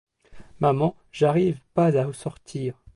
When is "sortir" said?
2.11-2.81